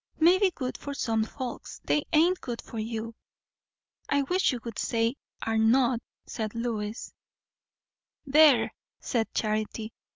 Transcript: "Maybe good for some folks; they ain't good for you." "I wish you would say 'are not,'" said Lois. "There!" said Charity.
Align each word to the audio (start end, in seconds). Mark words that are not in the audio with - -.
"Maybe 0.19 0.49
good 0.49 0.79
for 0.79 0.95
some 0.95 1.23
folks; 1.23 1.79
they 1.85 2.05
ain't 2.11 2.41
good 2.41 2.59
for 2.59 2.79
you." 2.79 3.13
"I 4.09 4.23
wish 4.23 4.51
you 4.51 4.59
would 4.63 4.79
say 4.79 5.13
'are 5.43 5.59
not,'" 5.59 6.01
said 6.25 6.55
Lois. 6.55 7.13
"There!" 8.25 8.73
said 8.99 9.31
Charity. 9.35 9.93